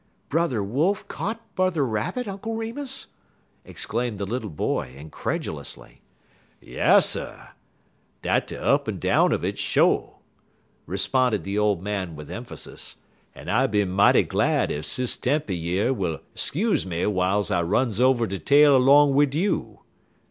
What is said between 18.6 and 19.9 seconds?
'long wid you."